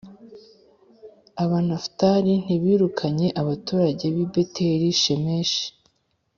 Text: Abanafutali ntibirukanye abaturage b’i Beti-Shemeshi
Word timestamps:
Abanafutali 1.43 2.33
ntibirukanye 2.43 3.27
abaturage 3.41 4.05
b’i 4.13 4.25
Beti-Shemeshi 4.31 5.65